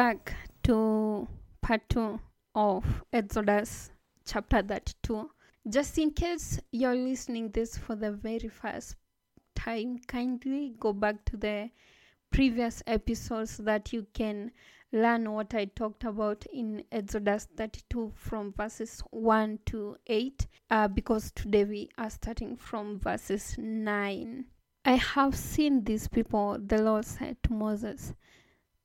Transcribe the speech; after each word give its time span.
back 0.00 0.32
to 0.62 1.28
part 1.60 1.82
2 1.90 2.18
of 2.54 3.04
Exodus 3.12 3.90
chapter 4.24 4.62
32. 4.62 5.28
Just 5.68 5.98
in 5.98 6.10
case 6.12 6.58
you're 6.72 6.94
listening 6.94 7.50
this 7.50 7.76
for 7.76 7.94
the 7.96 8.10
very 8.10 8.48
first 8.48 8.96
time, 9.54 9.98
kindly 10.08 10.72
go 10.80 10.94
back 10.94 11.22
to 11.26 11.36
the 11.36 11.68
previous 12.32 12.82
episodes 12.86 13.58
that 13.58 13.92
you 13.92 14.06
can 14.14 14.50
learn 14.90 15.30
what 15.30 15.52
I 15.52 15.66
talked 15.66 16.04
about 16.04 16.46
in 16.50 16.82
Exodus 16.90 17.46
32 17.58 18.12
from 18.14 18.54
verses 18.54 19.02
1 19.10 19.58
to 19.66 19.96
8 20.06 20.46
uh, 20.70 20.88
because 20.88 21.30
today 21.32 21.64
we 21.64 21.90
are 21.98 22.08
starting 22.08 22.56
from 22.56 22.98
verses 23.00 23.54
9. 23.58 24.46
I 24.86 24.92
have 24.92 25.36
seen 25.36 25.84
these 25.84 26.08
people, 26.08 26.56
the 26.58 26.80
Lord 26.80 27.04
said 27.04 27.36
to 27.42 27.52
Moses, 27.52 28.14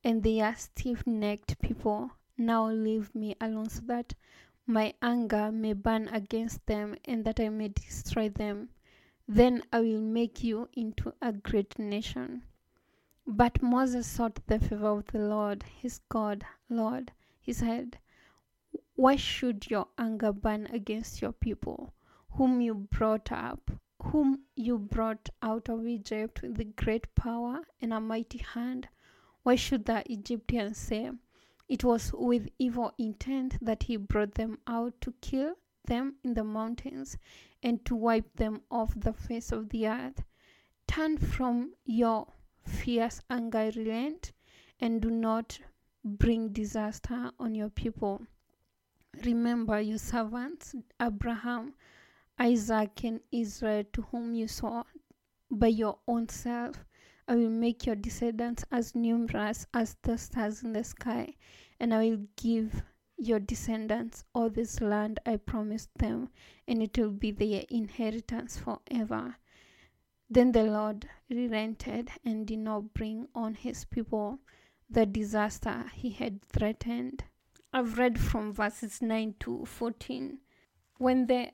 and 0.06 0.22
they 0.22 0.40
are 0.40 0.54
stiff 0.54 1.04
necked 1.04 1.58
people. 1.60 2.12
Now 2.38 2.70
leave 2.70 3.12
me 3.12 3.34
alone 3.40 3.68
so 3.68 3.80
that 3.86 4.14
my 4.64 4.94
anger 5.02 5.50
may 5.50 5.72
burn 5.72 6.06
against 6.06 6.64
them 6.66 6.94
and 7.06 7.24
that 7.24 7.40
I 7.40 7.48
may 7.48 7.70
destroy 7.70 8.28
them. 8.28 8.68
Then 9.26 9.64
I 9.72 9.80
will 9.80 10.00
make 10.00 10.44
you 10.44 10.68
into 10.74 11.12
a 11.20 11.32
great 11.32 11.76
nation. 11.76 12.44
But 13.26 13.60
Moses 13.60 14.06
sought 14.06 14.38
the 14.46 14.60
favor 14.60 14.90
of 14.90 15.06
the 15.06 15.18
Lord, 15.18 15.64
his 15.64 15.98
God. 16.08 16.46
Lord, 16.70 17.10
he 17.40 17.52
said, 17.52 17.98
Why 18.94 19.16
should 19.16 19.68
your 19.68 19.88
anger 19.98 20.32
burn 20.32 20.66
against 20.66 21.20
your 21.20 21.32
people, 21.32 21.92
whom 22.30 22.60
you 22.60 22.74
brought 22.74 23.32
up, 23.32 23.72
whom 24.00 24.42
you 24.54 24.78
brought 24.78 25.30
out 25.42 25.68
of 25.68 25.84
Egypt 25.84 26.42
with 26.42 26.76
great 26.76 27.12
power 27.16 27.62
and 27.80 27.92
a 27.92 28.00
mighty 28.00 28.38
hand? 28.38 28.86
Why 29.46 29.54
should 29.54 29.84
the 29.84 30.02
Egyptians 30.12 30.76
say, 30.76 31.08
It 31.68 31.84
was 31.84 32.12
with 32.12 32.48
evil 32.58 32.92
intent 32.98 33.64
that 33.64 33.84
he 33.84 33.96
brought 33.96 34.34
them 34.34 34.58
out 34.66 35.00
to 35.02 35.14
kill 35.20 35.54
them 35.84 36.16
in 36.24 36.34
the 36.34 36.42
mountains 36.42 37.16
and 37.62 37.84
to 37.84 37.94
wipe 37.94 38.34
them 38.34 38.62
off 38.72 38.92
the 38.96 39.12
face 39.12 39.52
of 39.52 39.68
the 39.68 39.86
earth? 39.86 40.24
Turn 40.88 41.16
from 41.16 41.74
your 41.84 42.26
fierce 42.64 43.20
anger 43.30 43.70
relent 43.76 44.32
and 44.80 45.00
do 45.00 45.10
not 45.10 45.60
bring 46.04 46.48
disaster 46.48 47.30
on 47.38 47.54
your 47.54 47.70
people. 47.70 48.22
Remember 49.24 49.80
your 49.80 49.98
servants, 49.98 50.74
Abraham, 51.00 51.74
Isaac, 52.36 53.04
and 53.04 53.20
Israel, 53.30 53.84
to 53.92 54.02
whom 54.10 54.34
you 54.34 54.48
swore 54.48 54.86
by 55.48 55.68
your 55.68 56.00
own 56.08 56.28
self. 56.28 56.84
I 57.28 57.34
will 57.34 57.50
make 57.50 57.86
your 57.86 57.96
descendants 57.96 58.64
as 58.70 58.94
numerous 58.94 59.66
as 59.74 59.96
the 60.02 60.16
stars 60.16 60.62
in 60.62 60.72
the 60.72 60.84
sky, 60.84 61.34
and 61.80 61.92
I 61.92 62.10
will 62.10 62.26
give 62.36 62.82
your 63.16 63.40
descendants 63.40 64.24
all 64.34 64.50
this 64.50 64.80
land 64.80 65.18
I 65.26 65.36
promised 65.36 65.90
them, 65.96 66.28
and 66.68 66.82
it 66.82 66.96
will 66.98 67.10
be 67.10 67.32
their 67.32 67.64
inheritance 67.68 68.58
forever. 68.58 69.36
Then 70.30 70.52
the 70.52 70.64
Lord 70.64 71.08
relented 71.28 72.10
and 72.24 72.46
did 72.46 72.58
not 72.58 72.94
bring 72.94 73.28
on 73.34 73.54
his 73.54 73.84
people 73.84 74.38
the 74.88 75.06
disaster 75.06 75.90
he 75.94 76.10
had 76.10 76.42
threatened. 76.42 77.24
I've 77.72 77.98
read 77.98 78.20
from 78.20 78.52
verses 78.52 79.02
9 79.02 79.34
to 79.40 79.64
14. 79.64 80.38
When 80.98 81.26
the 81.26 81.50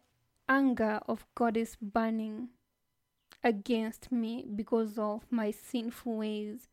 anger 0.48 1.00
of 1.08 1.26
God 1.34 1.56
is 1.56 1.76
burning 1.80 2.50
against 3.44 4.12
me 4.12 4.46
because 4.54 4.98
of 4.98 5.26
my 5.30 5.50
sinful 5.50 6.18
ways, 6.18 6.68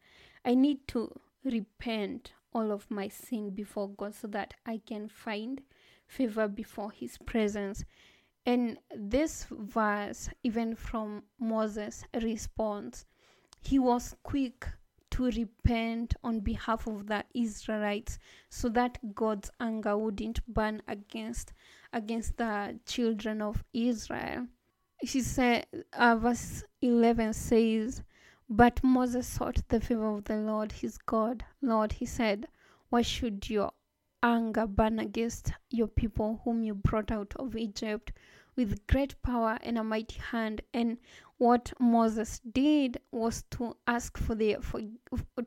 I 0.45 0.55
need 0.55 0.87
to 0.89 1.19
repent 1.43 2.33
all 2.53 2.71
of 2.71 2.89
my 2.89 3.07
sin 3.07 3.51
before 3.51 3.89
God 3.89 4.15
so 4.15 4.27
that 4.27 4.53
I 4.65 4.81
can 4.85 5.07
find 5.07 5.61
favor 6.07 6.47
before 6.47 6.91
his 6.91 7.17
presence 7.19 7.83
and 8.45 8.79
this 8.95 9.45
verse, 9.51 10.29
even 10.43 10.75
from 10.75 11.23
Moses' 11.39 12.03
response, 12.13 13.05
he 13.61 13.77
was 13.77 14.15
quick 14.23 14.67
to 15.11 15.25
repent 15.25 16.15
on 16.23 16.39
behalf 16.39 16.87
of 16.87 17.05
the 17.05 17.25
Israelites 17.33 18.17
so 18.49 18.69
that 18.69 19.13
God's 19.13 19.51
anger 19.59 19.97
wouldn't 19.97 20.39
burn 20.51 20.81
against 20.87 21.53
against 21.91 22.37
the 22.37 22.79
children 22.85 23.41
of 23.41 23.63
Israel. 23.73 24.47
He 25.01 25.21
said, 25.21 25.65
uh, 25.93 26.15
verse 26.17 26.63
11 26.81 27.33
says, 27.33 28.03
But 28.49 28.83
Moses 28.83 29.27
sought 29.27 29.61
the 29.69 29.79
favor 29.79 30.15
of 30.15 30.25
the 30.25 30.37
Lord 30.37 30.71
his 30.71 30.97
God. 30.97 31.45
Lord, 31.61 31.93
he 31.93 32.05
said, 32.05 32.47
Why 32.89 33.01
should 33.01 33.49
your 33.49 33.71
anger 34.21 34.67
burn 34.67 34.99
against 34.99 35.53
your 35.69 35.87
people 35.87 36.41
whom 36.43 36.63
you 36.63 36.75
brought 36.75 37.11
out 37.11 37.33
of 37.37 37.55
Egypt 37.55 38.11
with 38.55 38.85
great 38.87 39.21
power 39.21 39.57
and 39.61 39.77
a 39.77 39.83
mighty 39.83 40.19
hand. 40.19 40.61
And 40.73 40.97
what 41.37 41.71
Moses 41.79 42.41
did 42.51 42.99
was 43.11 43.43
to 43.51 43.77
ask 43.87 44.17
for 44.17 44.35
their 44.35 44.61
for, 44.61 44.81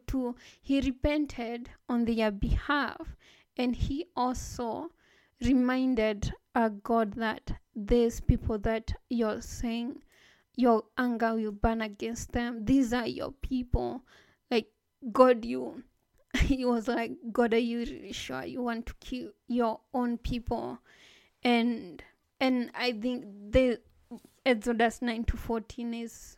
to 0.06 0.34
he 0.62 0.80
repented 0.80 1.68
on 1.88 2.06
their 2.06 2.30
behalf, 2.30 3.14
and 3.56 3.76
he 3.76 4.06
also 4.16 4.90
reminded 5.42 6.32
uh, 6.54 6.70
God 6.70 7.12
that 7.14 7.52
these 7.74 8.20
people 8.20 8.58
that 8.58 8.92
you're 9.08 9.40
saying 9.40 10.02
your 10.56 10.84
anger 10.98 11.34
will 11.34 11.52
burn 11.52 11.80
against 11.80 12.32
them. 12.32 12.64
These 12.64 12.92
are 12.92 13.06
your 13.06 13.32
people. 13.32 14.02
Like 14.50 14.68
God, 15.12 15.44
you 15.44 15.82
he 16.38 16.64
was 16.64 16.88
like, 16.88 17.12
God, 17.30 17.54
are 17.54 17.58
you 17.58 17.80
really 17.80 18.12
sure 18.12 18.44
you 18.44 18.62
want 18.62 18.86
to 18.86 18.94
kill 19.00 19.30
your 19.48 19.80
own 19.92 20.18
people? 20.18 20.78
And 21.42 22.02
and 22.40 22.70
I 22.74 22.92
think 22.92 23.24
the 23.50 23.80
Exodus 24.44 25.00
nine 25.02 25.24
to 25.24 25.36
fourteen 25.36 25.94
is 25.94 26.36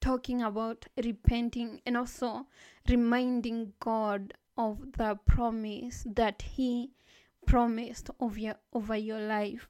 talking 0.00 0.42
about 0.42 0.86
repenting 1.02 1.80
and 1.86 1.96
also 1.96 2.46
reminding 2.88 3.72
God 3.80 4.34
of 4.56 4.78
the 4.96 5.18
promise 5.26 6.04
that 6.14 6.42
He 6.42 6.90
promised 7.46 8.10
of 8.20 8.36
your, 8.36 8.56
over 8.72 8.96
your 8.96 9.20
life. 9.20 9.68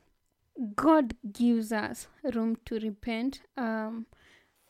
God 0.76 1.14
gives 1.32 1.72
us 1.72 2.08
room 2.34 2.56
to 2.66 2.78
repent. 2.78 3.40
Um, 3.56 4.06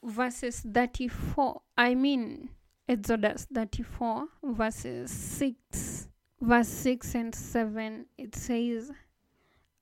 verses 0.02 0.60
34, 0.60 1.60
I 1.76 1.94
mean, 1.94 2.50
Exodus 2.88 3.46
34, 3.52 4.26
verses 4.42 5.10
6, 5.10 6.08
verse 6.40 6.68
6 6.68 7.14
and 7.14 7.34
7, 7.34 8.06
it 8.18 8.34
says, 8.34 8.90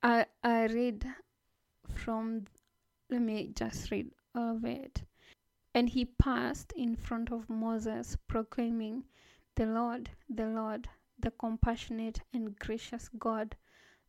I, 0.02 0.26
I 0.42 0.66
read 0.66 1.06
from, 1.94 2.44
let 3.10 3.20
me 3.20 3.50
just 3.54 3.90
read 3.90 4.10
of 4.34 4.64
it. 4.64 5.02
And 5.74 5.88
he 5.88 6.04
passed 6.04 6.72
in 6.76 6.96
front 6.96 7.30
of 7.30 7.48
Moses, 7.48 8.16
proclaiming, 8.26 9.04
The 9.56 9.66
Lord, 9.66 10.10
the 10.28 10.46
Lord, 10.46 10.88
the 11.18 11.30
compassionate 11.32 12.20
and 12.32 12.58
gracious 12.58 13.08
God, 13.18 13.56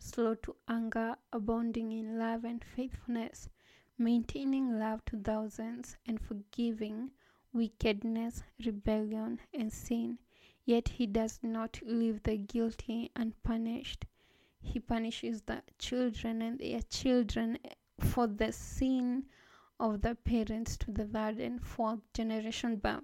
slow 0.01 0.33
to 0.35 0.55
anger, 0.67 1.15
abounding 1.31 1.91
in 1.91 2.17
love 2.17 2.43
and 2.43 2.63
faithfulness, 2.63 3.49
maintaining 3.97 4.79
love 4.79 5.05
to 5.05 5.17
thousands, 5.17 5.95
and 6.05 6.19
forgiving 6.19 7.11
wickedness, 7.53 8.43
rebellion, 8.65 9.39
and 9.53 9.71
sin. 9.71 10.17
Yet 10.65 10.87
he 10.89 11.05
does 11.05 11.39
not 11.43 11.79
leave 11.85 12.23
the 12.23 12.37
guilty 12.37 13.11
unpunished. 13.15 14.05
He 14.61 14.79
punishes 14.79 15.41
the 15.43 15.61
children 15.79 16.41
and 16.41 16.59
their 16.59 16.81
children 16.81 17.57
for 17.99 18.27
the 18.27 18.51
sin 18.51 19.25
of 19.79 20.01
the 20.01 20.15
parents 20.15 20.77
to 20.77 20.91
the 20.91 21.05
third 21.05 21.39
and 21.39 21.61
fourth 21.63 21.99
generation. 22.13 22.77
But 22.77 23.03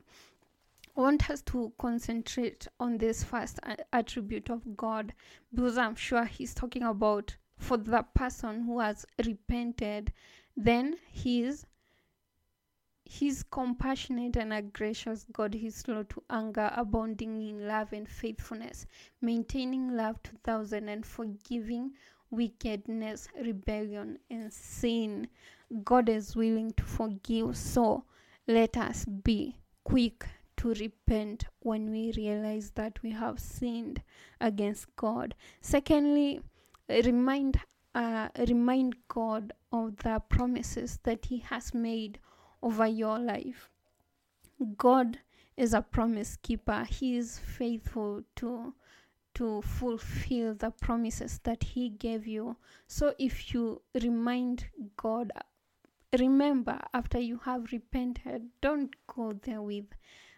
I 0.97 1.01
want 1.01 1.29
us 1.29 1.43
to 1.43 1.71
concentrate 1.77 2.67
on 2.79 2.97
this 2.97 3.23
first 3.23 3.59
attribute 3.93 4.49
of 4.49 4.75
God 4.75 5.13
because 5.53 5.77
I'm 5.77 5.95
sure 5.95 6.25
He's 6.25 6.55
talking 6.55 6.81
about 6.81 7.35
for 7.55 7.77
the 7.77 8.03
person 8.15 8.63
who 8.63 8.79
has 8.79 9.05
repented, 9.23 10.11
then 10.55 10.97
He's 11.11 11.67
He's 13.05 13.43
compassionate 13.43 14.37
and 14.37 14.51
a 14.51 14.63
gracious 14.63 15.23
God. 15.31 15.53
He's 15.53 15.75
slow 15.75 16.01
to 16.01 16.23
anger, 16.31 16.71
abounding 16.75 17.47
in 17.47 17.67
love 17.67 17.93
and 17.93 18.09
faithfulness, 18.09 18.87
maintaining 19.21 19.95
love 19.95 20.21
to 20.23 20.31
thousands, 20.43 20.89
and 20.89 21.05
forgiving 21.05 21.91
wickedness, 22.31 23.27
rebellion, 23.39 24.17
and 24.31 24.51
sin. 24.51 25.27
God 25.83 26.09
is 26.09 26.35
willing 26.35 26.71
to 26.71 26.83
forgive. 26.83 27.55
So 27.55 28.03
let 28.47 28.75
us 28.77 29.05
be 29.05 29.59
quick 29.83 30.25
to 30.57 30.73
repent 30.75 31.45
when 31.59 31.89
we 31.91 32.11
realize 32.17 32.71
that 32.71 33.01
we 33.03 33.11
have 33.11 33.39
sinned 33.39 34.01
against 34.41 34.95
God. 34.95 35.35
Secondly, 35.61 36.41
remind 36.89 37.59
uh, 37.95 38.29
remind 38.47 38.95
God 39.07 39.53
of 39.71 39.97
the 39.97 40.21
promises 40.29 40.99
that 41.03 41.25
He 41.25 41.37
has 41.39 41.73
made 41.73 42.19
over 42.61 42.85
your 42.85 43.17
life. 43.17 43.69
God 44.77 45.19
is 45.55 45.73
a 45.73 45.81
promise 45.81 46.37
keeper. 46.37 46.83
He 46.83 47.17
is 47.17 47.39
faithful 47.39 48.23
to 48.37 48.73
to 49.35 49.61
fulfill 49.61 50.55
the 50.55 50.71
promises 50.71 51.39
that 51.43 51.63
he 51.63 51.89
gave 51.89 52.25
you. 52.25 52.57
So 52.87 53.13
if 53.19 53.53
you 53.53 53.83
remind 53.93 54.65
God 54.95 55.31
remember 56.17 56.79
after 56.91 57.19
you 57.19 57.37
have 57.45 57.71
repented, 57.71 58.47
don't 58.61 58.95
go 59.05 59.33
there 59.33 59.61
with 59.61 59.85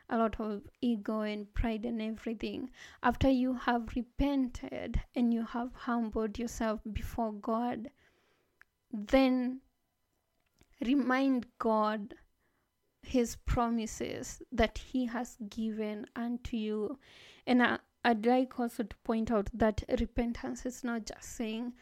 a 0.10 0.18
lot 0.18 0.40
of 0.40 0.62
ego 0.82 1.22
and 1.22 1.54
pride 1.54 1.86
and 1.86 2.02
everything. 2.02 2.70
After 3.04 3.30
you 3.30 3.54
have 3.54 3.96
repented 3.96 5.02
and 5.16 5.34
you 5.34 5.46
have 5.46 5.74
humbled 5.74 6.40
yourself 6.40 6.82
before 6.92 7.32
God, 7.32 7.90
then 8.92 9.62
remind 10.86 11.46
God 11.60 12.16
his 13.02 13.36
promises 13.46 14.42
that 14.52 14.78
he 14.78 15.06
has 15.06 15.38
given 15.50 16.06
unto 16.16 16.58
you. 16.58 16.98
And 17.48 17.64
I, 17.64 17.80
I'd 18.04 18.26
like 18.26 18.60
also 18.60 18.84
to 18.84 18.96
point 19.04 19.32
out 19.32 19.50
that 19.54 19.84
repentance 20.00 20.66
is 20.66 20.84
not 20.84 21.06
just 21.06 21.24
saying, 21.36 21.74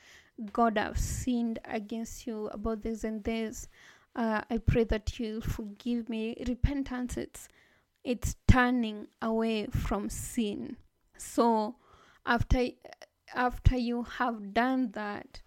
God, 0.54 0.78
I've 0.78 1.00
sinned 1.00 1.60
against 1.66 2.28
you 2.28 2.48
about 2.48 2.84
this 2.84 3.04
and 3.04 3.24
this. 3.24 3.68
Uh, 4.16 4.42
I 4.50 4.58
pray 4.58 4.84
that 4.86 5.20
you'll 5.20 5.42
forgive 5.42 6.10
me. 6.10 6.36
Repentance, 6.48 7.18
it's 7.18 7.48
it's 8.08 8.38
turning 8.48 9.08
away 9.22 9.68
from 9.68 10.10
sin. 10.10 10.78
So 11.18 11.76
after 12.26 12.70
after 13.36 13.76
you 13.76 14.04
have 14.04 14.54
done 14.54 14.92
that, 14.94 15.42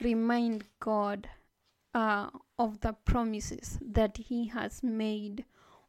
remind 0.00 0.64
God 0.80 1.28
uh, 1.92 2.30
of 2.58 2.80
the 2.80 2.94
promises 2.94 3.78
that 3.82 4.16
He 4.16 4.46
has 4.48 4.82
made 4.82 5.44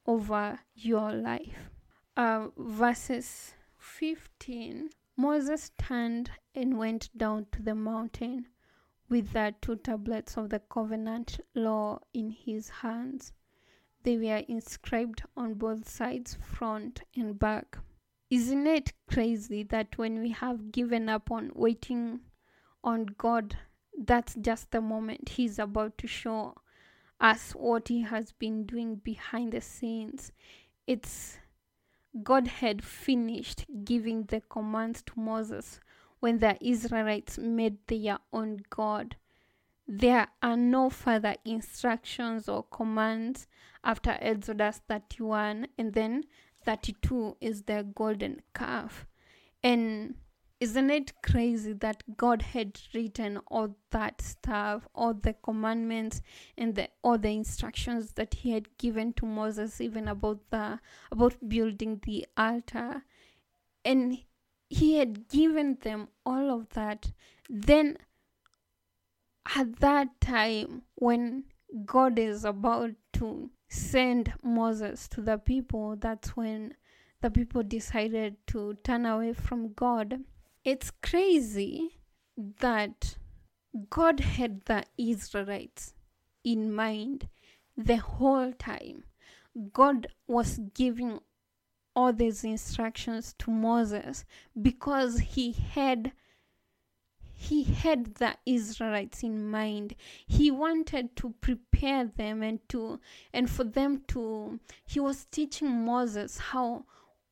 over 0.06 0.60
your 0.76 1.14
life. 1.14 1.70
Uh, 2.18 2.48
verses 2.58 3.54
15 3.78 4.90
Moses 5.16 5.72
turned 5.78 6.32
and 6.54 6.78
went 6.78 7.10
down 7.18 7.46
to 7.54 7.62
the 7.62 7.76
mountain 7.76 8.48
with 9.10 9.32
the 9.32 9.54
two 9.62 9.78
tablets 9.78 10.38
of 10.38 10.50
the 10.50 10.60
covenant 10.60 11.40
law 11.56 12.00
in 12.14 12.32
his 12.32 12.70
hands. 12.70 13.32
They 14.04 14.18
were 14.18 14.44
inscribed 14.48 15.24
on 15.36 15.56
both 15.56 15.88
sides, 15.90 16.38
front 16.42 17.02
and 17.16 17.38
back. 17.38 17.78
Isn't 18.30 18.68
it 18.68 18.94
crazy 19.08 19.64
that 19.64 19.98
when 19.98 20.20
we 20.20 20.30
have 20.30 20.72
given 20.72 21.10
up 21.10 21.32
on 21.32 21.52
waiting 21.54 22.22
on 22.84 23.08
God, 23.18 23.58
that's 23.98 24.36
just 24.36 24.72
the 24.72 24.82
moment 24.82 25.30
He's 25.30 25.60
about 25.60 25.98
to 25.98 26.08
show 26.08 26.56
us 27.20 27.52
what 27.52 27.88
He 27.90 28.02
has 28.04 28.32
been 28.32 28.66
doing 28.66 28.96
behind 28.96 29.52
the 29.52 29.62
scenes? 29.62 30.32
It's 30.88 31.40
God 32.24 32.48
had 32.48 32.84
finished 32.84 33.66
giving 33.84 34.24
the 34.24 34.42
commands 34.42 35.02
to 35.04 35.20
Moses 35.20 35.80
when 36.20 36.40
the 36.40 36.58
Israelites 36.62 37.38
made 37.38 37.78
their 37.88 38.20
own 38.32 38.60
God. 38.70 39.16
There 39.92 40.28
are 40.44 40.56
no 40.56 40.92
further 40.92 41.34
instructions 41.44 42.48
or 42.48 42.62
commands 42.62 43.48
after 43.84 44.20
Exodus 44.22 44.82
31, 44.88 45.66
and 45.80 45.94
then 45.94 46.26
32 46.64 47.38
is 47.42 47.64
the 47.64 47.88
golden 47.96 48.44
calf. 48.54 49.08
And 49.64 50.14
isn't 50.60 50.92
it 50.92 51.14
crazy 51.24 51.74
that 51.74 52.04
God 52.18 52.44
had 52.44 52.80
written 52.94 53.40
all 53.48 53.78
that 53.90 54.22
stuff, 54.22 54.88
all 54.94 55.16
the 55.16 55.34
commandments 55.34 56.22
and 56.56 56.76
the 56.76 56.90
all 57.04 57.18
the 57.18 57.32
instructions 57.32 58.12
that 58.12 58.36
he 58.36 58.52
had 58.52 58.78
given 58.78 59.14
to 59.14 59.26
Moses 59.26 59.82
even 59.82 60.08
about 60.08 60.52
the 60.52 60.80
about 61.12 61.36
building 61.50 62.00
the 62.04 62.28
altar 62.38 63.02
and 63.84 64.20
he 64.70 64.98
had 64.98 65.28
given 65.30 65.78
them 65.82 66.10
all 66.26 66.52
of 66.52 66.70
that 66.70 67.12
then 67.50 67.98
at 69.56 69.80
that 69.80 70.20
time 70.22 70.84
when 70.96 71.44
God 71.86 72.20
is 72.20 72.46
about 72.46 72.92
to 73.14 73.50
send 73.68 74.34
Moses 74.44 75.08
to 75.10 75.22
the 75.22 75.38
people 75.38 75.96
that's 75.96 76.36
when 76.36 76.76
the 77.22 77.30
people 77.30 77.64
decided 77.64 78.36
to 78.48 78.78
turn 78.84 79.06
away 79.06 79.34
from 79.34 79.74
God 79.74 80.20
it's 80.66 80.92
crazy 81.02 82.00
that 82.60 83.18
God 83.90 84.20
had 84.20 84.66
the 84.66 84.84
Israelites 84.98 85.94
in 86.44 86.74
mind 86.74 87.30
the 87.78 87.98
whole 87.98 88.52
time. 88.54 89.06
God 89.74 90.08
was 90.28 90.60
giving 90.74 91.20
all 91.96 92.14
these 92.14 92.44
instructions 92.44 93.34
to 93.40 93.52
Moses 93.52 94.26
because 94.62 95.20
he 95.20 95.54
had 95.54 96.12
he 97.42 97.64
had 97.64 98.16
the 98.16 98.36
Israelites 98.46 99.24
in 99.24 99.50
mind. 99.50 99.96
He 100.28 100.52
wanted 100.52 101.16
to 101.16 101.34
prepare 101.40 102.04
them 102.06 102.44
and 102.44 102.60
to 102.68 103.00
and 103.34 103.50
for 103.50 103.64
them 103.64 104.04
to 104.10 104.60
he 104.86 105.00
was 105.00 105.24
teaching 105.24 105.86
Moses 105.86 106.38
how 106.38 106.84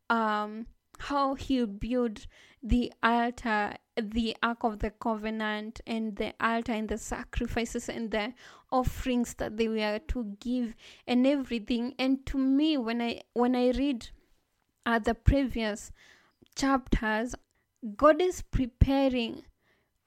um 0.09 0.67
how 0.99 1.35
he 1.35 1.65
built 1.65 2.25
the 2.63 2.93
altar, 3.03 3.75
the 4.01 4.37
Ark 4.41 4.63
of 4.63 4.79
the 4.79 4.91
Covenant, 4.91 5.81
and 5.85 6.15
the 6.15 6.33
altar 6.39 6.71
and 6.71 6.87
the 6.87 6.97
sacrifices 6.97 7.89
and 7.89 8.09
the 8.09 8.33
offerings 8.71 9.33
that 9.33 9.57
they 9.57 9.67
were 9.67 9.99
to 10.07 10.37
give 10.39 10.73
and 11.05 11.27
everything. 11.27 11.95
And 11.99 12.25
to 12.27 12.37
me, 12.37 12.77
when 12.77 13.01
I 13.01 13.23
when 13.33 13.57
I 13.57 13.71
read 13.71 14.09
uh, 14.85 14.99
the 14.99 15.15
previous 15.15 15.91
chapters, 16.55 17.35
God 17.97 18.21
is 18.21 18.41
preparing 18.41 19.43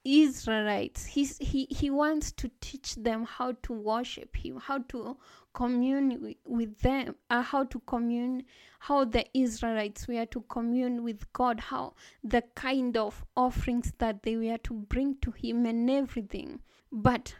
Israelites. 0.05 1.05
He's, 1.05 1.37
he 1.39 1.67
he 1.71 1.91
wants 1.91 2.33
to 2.33 2.51
teach 2.61 2.95
them 2.95 3.25
how 3.25 3.53
to 3.63 3.73
worship 3.73 4.37
Him, 4.37 4.59
how 4.59 4.79
to 4.89 5.17
commune 5.53 6.37
with 6.45 6.79
them, 6.79 7.17
uh, 7.29 7.43
how 7.43 7.65
to 7.65 7.81
commune, 7.81 8.45
how 8.79 9.05
the 9.05 9.27
Israelites 9.35 10.09
were 10.09 10.27
to 10.27 10.41
commune 10.43 11.03
with 11.03 11.31
God, 11.33 11.61
how 11.61 11.95
the 12.25 12.43
kind 12.55 12.97
of 12.97 13.25
offerings 13.37 13.93
that 13.99 14.23
they 14.23 14.37
were 14.37 14.59
to 14.59 14.75
bring 14.75 15.17
to 15.23 15.33
Him 15.33 15.67
and 15.67 15.91
everything. 15.91 16.61
But 16.91 17.35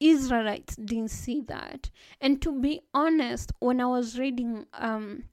Israelites 0.00 0.76
didn't 0.76 1.10
see 1.10 1.40
that. 1.42 1.90
And 2.20 2.40
to 2.42 2.52
be 2.60 2.82
honest, 2.92 3.52
when 3.58 3.80
I 3.80 3.86
was 3.86 4.18
reading 4.18 4.66
um 4.74 5.24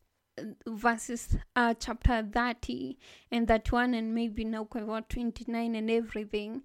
verses 0.67 1.37
uh, 1.55 1.73
chapter 1.79 2.27
30 2.31 2.97
and 3.31 3.47
that 3.47 3.71
one 3.71 3.93
and 3.93 4.13
maybe 4.13 4.43
now 4.43 4.67
about 4.75 5.09
29 5.09 5.75
and 5.75 5.91
everything. 5.91 6.63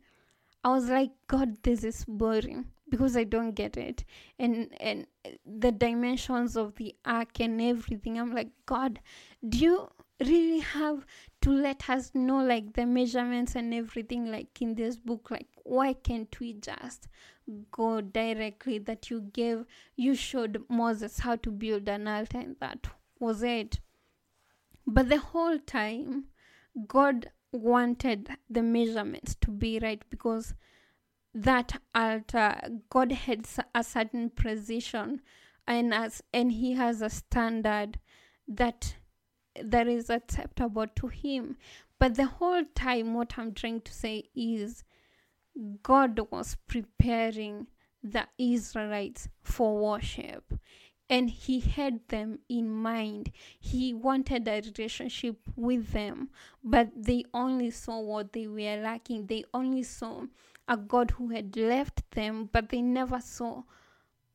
I 0.62 0.70
was 0.70 0.88
like 0.88 1.12
god 1.26 1.62
this 1.62 1.84
is 1.84 2.04
boring 2.06 2.66
because 2.90 3.16
i 3.16 3.24
don't 3.24 3.52
get 3.52 3.76
it. 3.76 4.04
And 4.38 4.74
and 4.80 5.06
the 5.46 5.72
dimensions 5.72 6.56
of 6.56 6.74
the 6.76 6.94
ark 7.04 7.40
and 7.40 7.60
everything 7.62 8.18
i'm 8.18 8.34
like 8.34 8.50
god 8.66 9.00
do 9.48 9.58
you 9.58 9.88
really 10.20 10.60
have 10.60 11.06
to 11.40 11.50
let 11.50 11.88
us 11.88 12.10
know 12.14 12.44
like 12.44 12.74
the 12.74 12.84
measurements 12.84 13.54
and 13.54 13.72
everything 13.72 14.30
like 14.30 14.60
in 14.60 14.74
this 14.74 14.96
book? 14.96 15.30
Like 15.30 15.48
why 15.64 15.94
can't 15.94 16.38
we 16.40 16.54
just 16.54 17.08
go 17.70 18.00
directly 18.00 18.78
that 18.78 19.10
you 19.10 19.20
gave 19.32 19.64
you 19.96 20.14
showed 20.14 20.62
moses 20.68 21.18
how 21.18 21.34
to 21.36 21.50
build 21.50 21.88
an 21.88 22.06
altar 22.06 22.38
and 22.38 22.56
that 22.60 22.86
was 23.20 23.42
it. 23.42 23.80
But 24.86 25.08
the 25.08 25.18
whole 25.18 25.58
time, 25.58 26.24
God 26.88 27.30
wanted 27.52 28.30
the 28.48 28.62
measurements 28.62 29.36
to 29.42 29.50
be 29.50 29.78
right 29.80 30.02
because 30.10 30.54
that 31.34 31.80
altar, 31.94 32.60
God 32.88 33.12
had 33.12 33.46
a 33.74 33.84
certain 33.84 34.30
precision 34.30 35.20
and 35.66 35.94
as 35.94 36.22
and 36.32 36.50
he 36.52 36.72
has 36.72 37.02
a 37.02 37.10
standard 37.10 37.98
that 38.48 38.96
that 39.62 39.86
is 39.86 40.10
acceptable 40.10 40.86
to 40.96 41.08
him. 41.08 41.56
But 41.98 42.14
the 42.16 42.26
whole 42.26 42.64
time 42.74 43.14
what 43.14 43.34
I'm 43.36 43.52
trying 43.52 43.82
to 43.82 43.92
say 43.92 44.24
is 44.34 44.84
God 45.82 46.18
was 46.30 46.56
preparing 46.66 47.66
the 48.02 48.26
Israelites 48.38 49.28
for 49.42 49.76
worship 49.78 50.54
and 51.10 51.28
he 51.28 51.58
had 51.58 52.00
them 52.08 52.38
in 52.48 52.70
mind. 52.70 53.32
He 53.58 53.92
wanted 53.92 54.46
a 54.46 54.62
relationship 54.64 55.36
with 55.56 55.90
them, 55.90 56.30
but 56.62 56.88
they 56.96 57.24
only 57.34 57.72
saw 57.72 58.00
what 58.00 58.32
they 58.32 58.46
were 58.46 58.80
lacking. 58.80 59.26
They 59.26 59.44
only 59.52 59.82
saw 59.82 60.22
a 60.68 60.76
God 60.76 61.10
who 61.10 61.30
had 61.30 61.56
left 61.56 62.08
them, 62.12 62.48
but 62.52 62.68
they 62.68 62.80
never 62.80 63.20
saw, 63.20 63.64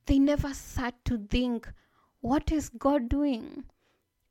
they 0.06 0.20
never 0.20 0.54
sat 0.54 0.94
to 1.06 1.18
think, 1.18 1.72
what 2.20 2.52
is 2.52 2.68
God 2.70 3.08
doing? 3.08 3.64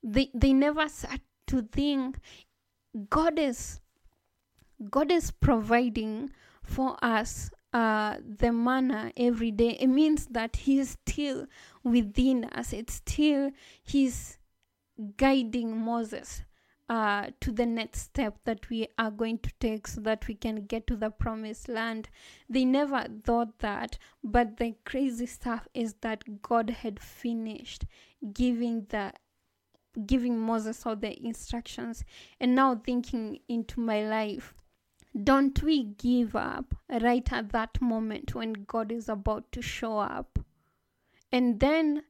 They, 0.03 0.31
they 0.35 0.53
never 0.53 0.87
sat 0.91 1.21
to 1.47 1.63
think, 1.63 2.19
God 3.09 3.39
is, 3.39 3.81
God 4.91 5.11
is 5.11 5.31
providing 5.31 6.31
for 6.63 6.99
us 7.03 7.51
uh, 7.75 8.19
the 8.25 8.52
manna 8.52 9.12
every 9.16 9.50
day, 9.50 9.76
it 9.81 9.88
means 9.88 10.26
that 10.26 10.57
He 10.57 10.78
is 10.78 10.97
still 11.04 11.47
within 11.83 12.45
us. 12.45 12.73
It's 12.73 12.95
still 12.95 13.50
He's 13.83 14.38
guiding 15.16 15.85
Moses 15.85 16.43
uh, 16.88 17.31
to 17.40 17.50
the 17.50 17.66
next 17.66 18.02
step 18.02 18.38
that 18.45 18.71
we 18.71 18.87
are 18.97 19.11
going 19.11 19.38
to 19.38 19.50
take 19.59 19.88
so 19.88 20.00
that 20.02 20.28
we 20.28 20.35
can 20.35 20.66
get 20.66 20.87
to 20.87 20.97
the 20.97 21.11
promised 21.11 21.69
land. 21.69 22.09
They 22.49 22.64
never 22.64 23.07
thought 23.25 23.59
that, 23.59 23.99
but 24.23 24.59
the 24.59 24.76
crazy 24.85 25.26
stuff 25.26 25.66
is 25.75 25.95
that 26.02 26.43
God 26.43 26.71
had 26.71 27.00
finished 27.00 27.87
giving 28.33 28.87
the 28.88 29.12
giving 30.07 30.38
Moses 30.38 30.85
all 30.85 30.97
the 30.97 31.25
instructions 31.25 32.04
and 32.40 32.54
now 32.54 32.75
thinking 32.75 33.38
into 33.49 33.78
my 33.78 34.04
life 34.04 34.52
don't 35.23 35.62
we 35.62 35.85
give 35.85 36.35
up 36.35 36.75
right 36.88 37.33
at 37.33 37.50
that 37.50 37.80
moment 37.80 38.35
when 38.35 38.52
God 38.52 38.90
is 38.90 39.09
about 39.09 39.50
to 39.52 39.62
show 39.62 39.99
up? 39.99 40.38
And 41.30 41.61
then 41.61 42.02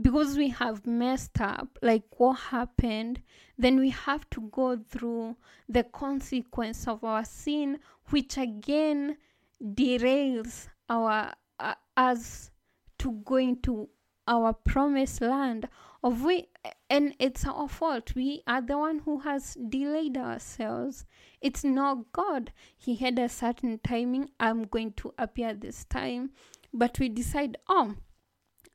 because 0.00 0.36
we 0.36 0.48
have 0.48 0.86
messed 0.86 1.40
up, 1.40 1.78
like 1.82 2.04
what 2.16 2.34
happened, 2.34 3.20
then 3.58 3.78
we 3.78 3.90
have 3.90 4.28
to 4.30 4.40
go 4.52 4.76
through 4.76 5.36
the 5.68 5.84
consequence 5.84 6.88
of 6.88 7.04
our 7.04 7.24
sin, 7.24 7.78
which 8.08 8.38
again 8.38 9.18
derails 9.62 10.68
our 10.88 11.32
uh, 11.60 11.74
us 11.96 12.50
to 12.98 13.12
going 13.24 13.60
to 13.60 13.88
our 14.26 14.52
promised 14.52 15.20
land 15.20 15.68
of 16.02 16.22
we 16.22 16.48
and 16.88 17.14
it's 17.18 17.44
our 17.44 17.68
fault 17.68 18.14
we 18.14 18.42
are 18.46 18.60
the 18.60 18.78
one 18.78 19.00
who 19.00 19.18
has 19.20 19.56
delayed 19.68 20.16
ourselves 20.16 21.04
it's 21.40 21.64
not 21.64 22.12
god 22.12 22.52
he 22.76 22.94
had 22.96 23.18
a 23.18 23.28
certain 23.28 23.80
timing 23.82 24.30
i'm 24.38 24.64
going 24.64 24.92
to 24.92 25.12
appear 25.18 25.54
this 25.54 25.84
time 25.84 26.30
but 26.72 26.98
we 26.98 27.08
decide 27.08 27.56
oh 27.68 27.94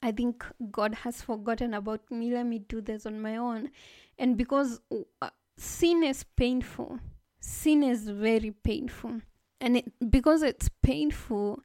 I 0.02 0.12
think 0.12 0.46
God 0.72 0.94
has 0.96 1.22
forgotten 1.22 1.74
about 1.74 2.02
me. 2.12 2.34
Let 2.34 2.46
me 2.46 2.60
do 2.60 2.82
this 2.82 3.06
on 3.06 3.20
my 3.22 3.38
own. 3.38 3.72
And 4.18 4.38
because 4.38 4.80
uh, 5.22 5.30
sin 5.58 6.04
is 6.04 6.24
painful, 6.24 7.00
sin 7.40 7.84
is 7.84 8.10
very 8.10 8.52
painful. 8.52 9.22
And 9.60 9.78
it, 9.78 9.92
because 10.12 10.44
it's 10.44 10.70
painful, 10.84 11.62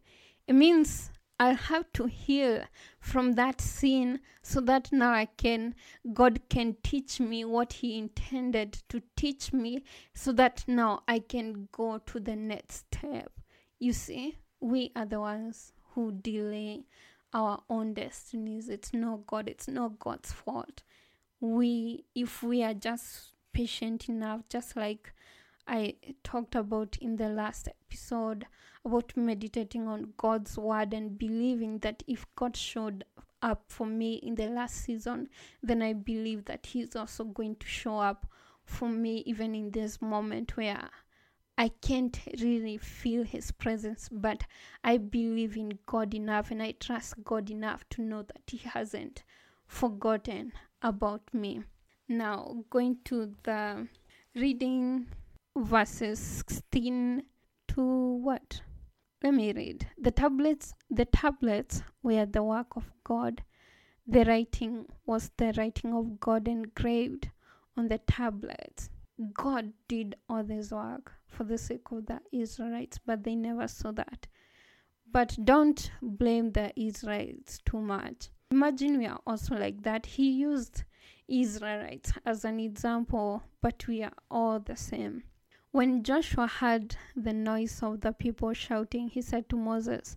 it 0.47 0.55
means 0.55 1.11
I 1.43 1.55
have 1.55 1.93
to 1.95 2.07
heal 2.07 2.63
from 3.01 3.33
that 3.33 3.61
sin 3.61 4.21
so 4.43 4.61
that 4.61 4.93
now 4.93 5.13
I 5.13 5.25
can, 5.25 5.75
God 6.13 6.41
can 6.49 6.77
teach 6.85 7.19
me 7.19 7.45
what 7.45 7.73
He 7.73 7.99
intended 7.99 8.75
to 8.91 9.03
teach 9.17 9.53
me 9.53 9.83
so 10.15 10.31
that 10.35 10.63
now 10.69 11.03
I 11.09 11.19
can 11.19 11.69
go 11.73 11.99
to 11.99 12.21
the 12.21 12.37
next 12.37 12.87
step. 12.87 13.33
You 13.81 13.93
see, 13.93 14.37
we 14.61 14.93
are 14.95 15.05
the 15.05 15.19
ones 15.19 15.73
who 15.95 16.13
delay 16.13 16.85
our 17.35 17.61
own 17.69 17.95
destinies. 17.95 18.69
It's 18.69 18.95
not 18.95 19.27
God, 19.27 19.49
it's 19.49 19.67
not 19.67 19.99
God's 19.99 20.31
fault. 20.31 20.85
We, 21.41 22.05
if 22.15 22.45
we 22.45 22.63
are 22.63 22.75
just 22.75 23.33
patient 23.53 24.09
enough, 24.09 24.43
just 24.49 24.77
like 24.77 25.13
I 25.67 25.95
talked 26.25 26.55
about 26.55 26.97
in 27.01 27.17
the 27.17 27.29
last 27.29 27.69
episode 27.69 28.47
about 28.85 29.17
meditating 29.17 29.87
on 29.87 30.13
God's 30.17 30.59
word 30.59 30.93
and 30.93 31.19
believing 31.19 31.79
that 31.79 32.03
if 32.07 32.27
God 32.35 32.57
showed 32.57 33.05
up 33.43 33.65
for 33.69 33.87
me 33.87 34.15
in 34.15 34.35
the 34.35 34.49
last 34.49 34.77
season, 34.77 35.29
then 35.63 35.83
I 35.83 35.93
believe 35.93 36.45
that 36.47 36.67
He's 36.67 36.97
also 36.97 37.25
going 37.25 37.57
to 37.57 37.67
show 37.67 37.99
up 37.99 38.27
for 38.65 38.89
me 38.89 39.23
even 39.27 39.55
in 39.55 39.71
this 39.71 40.01
moment 40.01 40.57
where 40.57 40.89
I 41.59 41.69
can't 41.69 42.19
really 42.41 42.79
feel 42.79 43.25
His 43.25 43.51
presence, 43.51 44.09
but 44.11 44.45
I 44.83 44.97
believe 44.97 45.57
in 45.57 45.79
God 45.87 46.15
enough 46.15 46.51
and 46.51 46.63
I 46.63 46.73
trust 46.73 47.23
God 47.25 47.51
enough 47.51 47.89
to 47.91 48.03
know 48.03 48.23
that 48.23 48.43
He 48.47 48.59
hasn't 48.59 49.23
forgotten 49.67 50.53
about 50.83 51.23
me. 51.33 51.63
Now, 52.09 52.65
going 52.71 52.99
to 53.05 53.35
the 53.43 53.87
reading 54.35 55.07
verses 55.57 56.19
16 56.19 57.23
to 57.69 57.83
what? 57.83 58.61
Let 59.23 59.35
me 59.35 59.53
read. 59.53 59.87
The 59.99 60.11
tablets 60.11 60.75
the 60.91 61.05
tablets 61.05 61.83
were 62.03 62.27
the 62.27 62.43
work 62.43 62.77
of 62.77 62.91
God. 63.05 63.43
The 64.07 64.25
writing 64.25 64.87
was 65.07 65.31
the 65.37 65.55
writing 65.57 65.93
of 65.95 66.19
God 66.19 66.49
engraved 66.49 67.31
on 67.77 67.89
the 67.89 67.99
tablets. 67.99 68.89
God 69.33 69.73
did 69.87 70.17
all 70.29 70.43
this 70.43 70.73
work 70.73 71.13
for 71.29 71.45
the 71.45 71.59
sake 71.59 71.93
of 71.93 72.07
the 72.07 72.21
Israelites, 72.33 72.99
but 73.05 73.23
they 73.23 73.37
never 73.37 73.69
saw 73.69 73.93
that. 73.93 74.27
But 75.11 75.37
don't 75.45 75.91
blame 76.01 76.53
the 76.53 76.73
Israelites 76.75 77.61
too 77.65 77.81
much. 77.81 78.31
Imagine 78.51 78.99
we 78.99 79.07
are 79.07 79.21
also 79.27 79.55
like 79.55 79.83
that. 79.83 80.07
He 80.07 80.31
used 80.31 80.85
Israelites 81.29 82.13
as 82.27 82.45
an 82.45 82.59
example, 82.59 83.43
but 83.61 83.87
we 83.87 84.03
are 84.03 84.13
all 84.31 84.59
the 84.59 84.77
same. 84.77 85.23
When 85.73 86.05
Joshua 86.05 86.47
heard 86.47 86.97
the 87.17 87.33
noise 87.33 87.83
of 87.83 88.03
the 88.03 88.13
people 88.13 88.53
shouting, 88.53 89.09
he 89.09 89.21
said 89.21 89.49
to 89.49 89.57
Moses, 89.57 90.17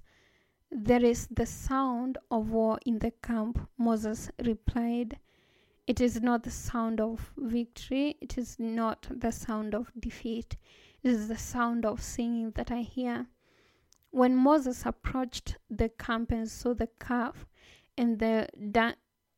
There 0.70 1.04
is 1.04 1.28
the 1.28 1.46
sound 1.46 2.18
of 2.30 2.52
war 2.52 2.78
in 2.86 3.00
the 3.00 3.12
camp. 3.12 3.68
Moses 3.78 4.30
replied, 4.44 5.18
It 5.88 6.00
is 6.00 6.22
not 6.22 6.44
the 6.44 6.52
sound 6.52 7.02
of 7.02 7.34
victory, 7.38 8.18
it 8.22 8.38
is 8.38 8.60
not 8.60 9.08
the 9.10 9.32
sound 9.32 9.74
of 9.74 9.92
defeat 10.00 10.58
it 11.06 11.12
is 11.12 11.28
the 11.28 11.38
sound 11.38 11.86
of 11.86 12.02
singing 12.02 12.50
that 12.56 12.72
I 12.72 12.82
hear. 12.82 13.28
When 14.10 14.36
Moses 14.36 14.88
approached 14.88 15.56
the 15.70 15.90
camp 15.90 16.32
and 16.32 16.50
saw 16.50 16.74
the 16.74 16.90
calf 17.00 17.46
and 17.96 18.18
the 18.18 18.50
da- 18.72 18.96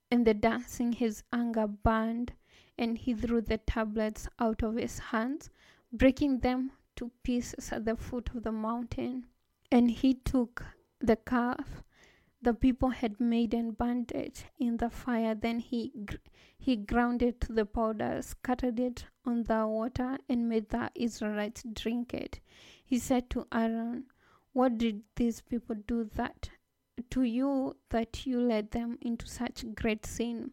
and 0.10 0.26
the 0.26 0.34
dancing, 0.34 0.94
his 0.94 1.24
anger 1.34 1.68
burned, 1.68 2.32
and 2.78 2.98
he 2.98 3.14
threw 3.14 3.42
the 3.42 3.58
tablets 3.58 4.30
out 4.40 4.64
of 4.64 4.76
his 4.76 5.00
hands, 5.00 5.50
breaking 5.98 6.40
them 6.40 6.72
to 6.96 7.12
pieces 7.24 7.72
at 7.72 7.86
the 7.86 7.96
foot 7.96 8.30
of 8.36 8.44
the 8.44 8.52
mountain. 8.52 9.26
And 9.72 9.92
he 9.92 10.14
took 10.14 10.66
the 11.00 11.16
calf 11.16 11.84
the 12.42 12.54
people 12.54 12.90
had 12.90 13.20
made 13.20 13.54
and 13.54 13.78
burned 13.78 14.12
it 14.12 14.46
in 14.60 14.78
the 14.78 14.90
fire. 14.90 15.34
Then 15.34 15.60
he 15.60 15.92
he 16.58 16.76
ground 16.76 17.22
it 17.22 17.42
to 17.42 17.54
the 17.54 17.66
powder, 17.66 18.22
scattered 18.22 18.80
it 18.80 19.06
on 19.26 19.44
the 19.44 19.68
water, 19.68 20.18
and 20.30 20.48
made 20.48 20.70
the 20.70 20.92
Israelites 20.96 21.64
drink 21.74 22.14
it. 22.14 22.40
He 22.86 23.00
said 23.00 23.30
to 23.32 23.48
Aaron, 23.52 24.06
"What 24.54 24.78
did 24.78 25.04
these 25.16 25.42
people 25.42 25.76
do 25.76 26.04
that 26.16 26.52
to 27.10 27.24
you 27.24 27.76
that 27.90 28.26
you 28.26 28.40
led 28.40 28.72
them 28.72 28.98
into 29.02 29.28
such 29.28 29.66
great 29.74 30.06
sin?" 30.06 30.52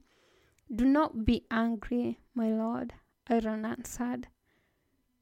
Do 0.75 0.87
not 0.87 1.25
be 1.25 1.47
angry, 1.51 2.19
my 2.35 2.51
lord, 2.51 2.95
Aaron 3.29 3.65
answered. 3.67 4.29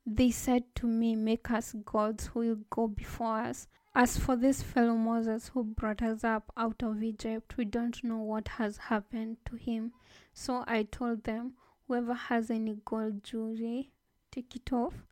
They 0.04 0.30
said 0.30 0.64
to 0.76 0.86
me, 0.86 1.14
Make 1.14 1.50
us 1.50 1.74
gods 1.84 2.26
who 2.26 2.40
will 2.40 2.58
go 2.70 2.88
before 2.88 3.38
us. 3.38 3.68
As 3.94 4.16
for 4.16 4.36
this 4.36 4.62
fellow 4.62 4.94
Moses 4.94 5.48
who 5.48 5.62
brought 5.64 6.02
us 6.02 6.24
up 6.24 6.50
out 6.56 6.82
of 6.82 7.02
Egypt, 7.02 7.56
we 7.56 7.64
don't 7.64 8.02
know 8.02 8.16
what 8.18 8.48
has 8.48 8.76
happened 8.78 9.36
to 9.44 9.56
him. 9.56 9.92
So 10.32 10.64
I 10.66 10.84
told 10.84 11.24
them, 11.24 11.54
Whoever 11.86 12.14
has 12.14 12.50
any 12.50 12.78
gold 12.84 13.22
jewelry, 13.22 13.90
take 14.30 14.56
it 14.56 14.72
off. 14.72 15.04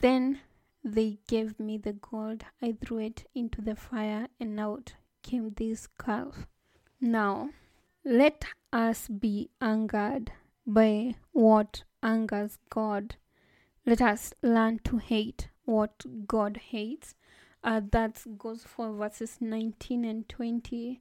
Then 0.00 0.40
they 0.84 1.18
gave 1.26 1.58
me 1.58 1.76
the 1.76 1.92
gold. 1.92 2.44
I 2.62 2.76
threw 2.80 2.98
it 2.98 3.24
into 3.34 3.60
the 3.60 3.74
fire, 3.74 4.28
and 4.38 4.60
out 4.60 4.94
came 5.22 5.52
this 5.56 5.88
calf. 5.98 6.46
Now, 7.00 7.50
let 8.04 8.44
us 8.72 9.08
be 9.08 9.50
angered 9.60 10.32
by 10.66 11.16
what 11.32 11.82
angers 12.02 12.58
God. 12.70 13.16
Let 13.88 14.02
us 14.02 14.34
learn 14.42 14.80
to 14.84 14.98
hate 14.98 15.48
what 15.64 16.04
God 16.26 16.58
hates 16.58 17.14
uh, 17.64 17.80
that 17.90 18.22
goes 18.36 18.62
for 18.62 18.92
verses 18.92 19.38
19 19.40 20.04
and 20.04 20.28
20. 20.28 21.00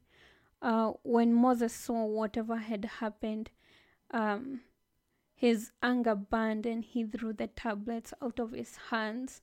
Uh, 0.61 0.93
when 1.03 1.33
Moses 1.33 1.73
saw 1.73 2.05
whatever 2.05 2.55
had 2.55 2.85
happened, 2.85 3.51
um, 4.11 4.61
his 5.35 5.71
anger 5.83 6.15
burned 6.15 6.65
and 6.65 6.81
he 6.85 7.03
threw 7.03 7.33
the 7.33 7.47
tablets 7.47 8.13
out 8.21 8.39
of 8.39 8.53
his 8.53 8.77
hands. 8.89 9.41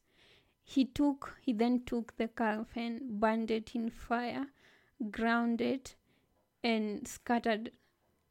He 0.63 0.87
took, 0.87 1.37
he 1.43 1.53
then 1.53 1.83
took 1.85 2.17
the 2.17 2.29
calf 2.29 2.69
and 2.75 3.21
burned 3.21 3.51
it 3.51 3.75
in 3.75 3.91
fire, 3.91 4.47
ground 5.11 5.61
it, 5.61 5.97
and 6.63 7.07
scattered 7.07 7.73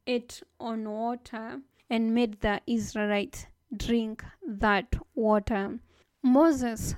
it 0.06 0.42
on 0.58 0.90
water, 0.90 1.60
and 1.88 2.12
made 2.12 2.40
the 2.40 2.60
Israelites 2.66 3.46
drink 3.78 4.24
that 4.46 4.94
water. 5.14 5.78
Moses 6.22 6.94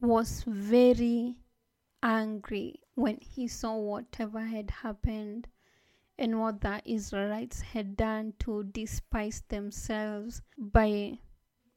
was 0.00 0.44
very 0.46 1.36
angry 2.02 2.80
when 2.94 3.18
he 3.20 3.48
saw 3.48 3.76
whatever 3.76 4.40
had 4.40 4.70
happened 4.70 5.48
and 6.18 6.40
what 6.40 6.60
the 6.60 6.82
Israelites 6.84 7.60
had 7.60 7.96
done 7.96 8.34
to 8.40 8.64
despise 8.64 9.42
themselves 9.48 10.42
by 10.56 11.18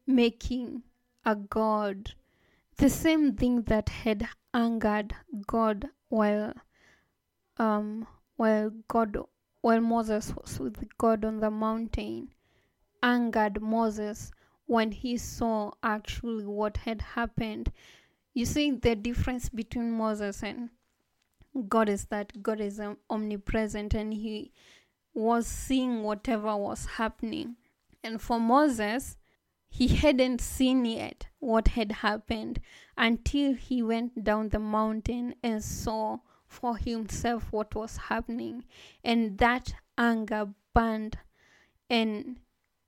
making 0.08 0.84
a 1.26 1.36
god. 1.36 2.14
The 2.78 2.90
same 2.90 3.36
thing 3.36 3.64
that 3.64 3.90
had 3.90 4.28
angered 4.54 5.14
God 5.48 5.90
while 6.10 6.54
um 7.58 8.08
while 8.36 8.72
God 8.88 9.18
while 9.62 9.82
Moses 9.82 10.34
was 10.36 10.60
with 10.60 10.98
God 10.98 11.24
on 11.24 11.40
the 11.40 11.52
mountain 11.52 12.30
angered 13.04 13.62
Moses 13.62 14.32
when 14.66 14.92
he 14.92 15.18
saw 15.18 15.72
actually 15.84 16.46
what 16.46 16.78
had 16.78 17.02
happened. 17.02 17.72
You 18.34 18.46
see, 18.46 18.72
the 18.72 18.96
difference 18.96 19.50
between 19.50 19.92
Moses 19.92 20.44
and 20.44 20.70
God 21.68 21.90
is 21.90 22.06
that 22.06 22.42
God 22.42 22.62
is 22.62 22.80
um, 22.80 22.98
omnipresent 23.10 23.94
and 23.94 24.14
he 24.14 24.54
was 25.14 25.46
seeing 25.46 26.04
whatever 26.04 26.56
was 26.56 26.86
happening. 26.86 27.58
And 28.04 28.22
for 28.22 28.40
Moses, 28.40 29.18
he 29.68 29.88
hadn't 29.88 30.42
seen 30.42 30.86
yet 30.86 31.28
what 31.40 31.70
had 31.70 31.92
happened 31.92 32.60
until 32.98 33.54
he 33.54 33.84
went 33.84 34.24
down 34.24 34.50
the 34.50 34.60
mountain 34.60 35.36
and 35.44 35.64
saw 35.64 36.20
for 36.48 36.78
himself 36.78 37.52
what 37.52 37.76
was 37.76 37.98
happening. 37.98 38.66
And 39.04 39.38
that 39.40 39.74
anger 39.98 40.50
burned 40.74 41.18
and 41.90 42.38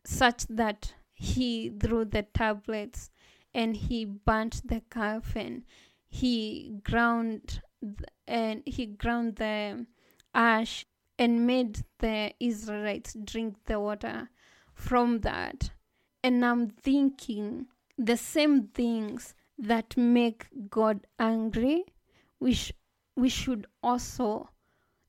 such 0.05 0.45
that 0.47 0.93
he 1.13 1.69
threw 1.69 2.05
the 2.05 2.23
tablets 2.23 3.09
and 3.53 3.75
he 3.75 4.05
burnt 4.05 4.67
the 4.67 4.81
calf 4.89 5.35
and 5.35 5.63
he 6.07 6.79
ground 6.83 7.61
and 8.27 8.63
he 8.65 8.85
ground 8.85 9.35
the 9.37 9.85
ash 10.33 10.85
and 11.17 11.45
made 11.45 11.83
the 11.99 12.33
Israelites 12.39 13.15
drink 13.23 13.55
the 13.65 13.79
water 13.79 14.29
from 14.73 15.19
that. 15.21 15.71
And 16.23 16.43
I'm 16.45 16.69
thinking 16.69 17.67
the 17.97 18.17
same 18.17 18.67
things 18.67 19.35
that 19.57 19.95
make 19.95 20.47
God 20.69 21.05
angry, 21.19 21.85
we, 22.39 22.53
sh- 22.53 22.73
we 23.15 23.29
should 23.29 23.67
also, 23.81 24.49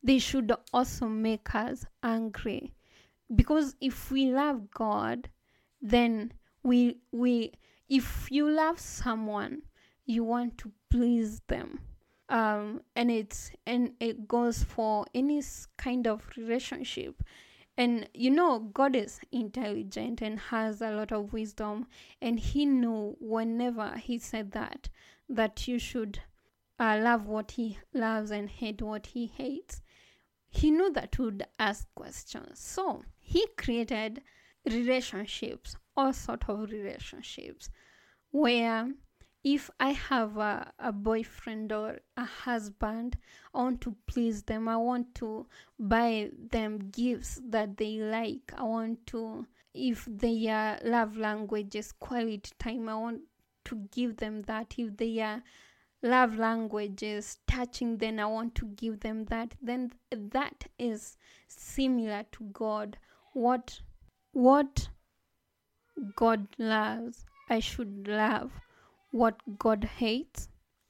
they 0.03 0.19
should 0.19 0.53
also 0.73 1.07
make 1.07 1.55
us 1.55 1.87
angry. 2.03 2.75
Because 3.35 3.77
if 3.81 4.11
we 4.11 4.27
love 4.27 4.71
God, 4.71 5.29
then 5.81 6.33
we, 6.63 6.99
we, 7.13 7.53
if 7.89 8.29
you 8.31 8.51
love 8.51 8.81
someone, 8.81 9.63
you 10.07 10.25
want 10.25 10.59
to 10.59 10.73
please 10.91 11.41
them. 11.49 11.81
Um, 12.29 12.81
and 12.97 13.11
it's 13.11 13.51
and 13.67 13.93
it 14.01 14.27
goes 14.27 14.65
for 14.65 15.05
any 15.15 15.43
kind 15.77 16.07
of 16.07 16.27
relationship. 16.37 17.23
And 17.77 18.09
you 18.15 18.31
know 18.31 18.61
god 18.61 18.95
is 18.95 19.21
intelligent 19.33 20.23
and 20.23 20.39
has 20.39 20.81
a 20.81 20.91
lot 20.91 21.13
of 21.13 21.33
wisdom. 21.33 21.87
And 22.23 22.41
he 22.41 22.65
knew 22.65 23.17
whenever 23.21 23.97
he 23.97 24.19
said 24.19 24.53
that 24.53 24.89
that 25.29 25.69
you 25.69 25.79
should 25.79 26.21
uh, 26.79 26.99
love 27.01 27.27
what 27.27 27.53
he 27.53 27.79
loves 27.93 28.31
and 28.31 28.49
hate 28.49 28.81
what 28.81 29.07
he 29.07 29.27
hates 29.27 29.83
he 30.55 30.71
knew 30.71 30.91
that 30.93 31.19
would 31.19 31.45
ask 31.59 31.87
questions 31.95 32.59
so 32.59 33.03
he 33.19 33.47
created 33.57 34.23
relationships 34.67 35.77
all 35.97 36.13
sort 36.13 36.49
of 36.49 36.71
relationships 36.71 37.71
where 38.31 38.89
if 39.45 39.71
I 39.79 39.91
have 39.91 40.39
a, 40.39 40.73
a 40.79 40.91
boyfriend 40.91 41.71
or 41.71 41.99
a 42.17 42.25
husband, 42.25 43.19
I 43.53 43.59
want 43.59 43.83
to 43.83 43.95
please 44.07 44.43
them. 44.43 44.69
I 44.69 44.79
want 44.79 45.15
to 45.17 45.47
buy 45.79 46.31
them 46.51 46.91
gifts 46.91 47.41
that 47.51 47.77
they 47.77 47.99
like. 47.99 48.55
I 48.57 48.63
want 48.63 49.07
to, 49.09 49.47
if 49.75 50.09
their 50.11 50.81
love 50.83 51.19
language 51.19 51.75
is 51.77 51.93
quality 51.93 52.53
time, 52.59 52.89
I 52.89 52.95
want 52.95 53.21
to 53.67 53.77
give 53.93 54.17
them 54.17 54.43
that. 54.43 54.75
If 54.79 54.97
their 54.97 55.43
love 56.05 56.37
languages, 56.37 57.39
touching, 57.49 57.97
then 57.97 58.21
I 58.21 58.27
want 58.27 58.55
to 58.57 58.67
give 58.67 59.01
them 59.01 59.25
that. 59.27 59.55
Then 59.61 59.93
that 60.11 60.67
is 60.79 61.17
similar 61.49 62.25
to 62.33 62.45
God. 62.53 62.99
What, 63.33 63.81
what 64.33 64.89
God 66.15 66.47
loves, 66.59 67.25
I 67.49 67.59
should 67.61 68.07
love 68.07 68.53
what 69.11 69.37
God 69.59 69.85
hates, 69.85 70.49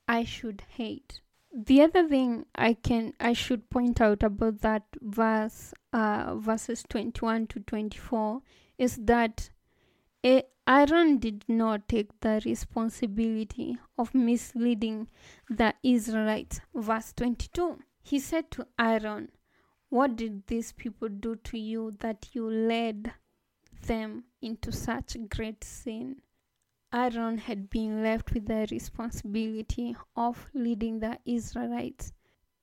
I 0.09 0.25
should 0.25 0.63
hate. 0.77 1.21
The 1.55 1.83
other 1.83 2.09
thing 2.09 2.47
I 2.57 2.75
can 2.75 3.13
I 3.21 3.33
should 3.33 3.71
point 3.71 4.01
out 4.01 4.25
about 4.25 4.63
that 4.63 4.83
verse 5.01 5.73
uh, 5.93 6.35
verses 6.35 6.83
21 6.89 7.47
to 7.49 7.61
24 7.61 8.43
is 8.77 8.97
that 8.97 9.51
Aaron 10.67 11.19
did 11.19 11.45
not 11.47 11.87
take 11.89 12.21
the 12.21 12.41
responsibility 12.43 13.77
of 13.99 14.15
misleading 14.15 15.09
the 15.51 15.75
Israelites. 15.83 16.63
Verse 16.75 17.13
22 17.13 17.81
He 18.03 18.19
said 18.19 18.51
to 18.53 18.67
Aaron, 18.79 19.31
What 19.91 20.17
did 20.17 20.47
these 20.47 20.73
people 20.73 21.11
do 21.11 21.37
to 21.37 21.59
you 21.59 21.95
that 22.01 22.31
you 22.33 22.49
led 22.49 23.13
them 23.87 24.25
into 24.41 24.73
such 24.73 25.19
great 25.29 25.63
sin? 25.63 26.23
Aaron 26.95 27.37
had 27.37 27.69
been 27.69 28.03
left 28.03 28.33
with 28.33 28.47
the 28.47 28.67
responsibility 28.71 29.95
of 30.17 30.47
leading 30.55 31.01
the 31.01 31.19
Israelites, 31.27 32.15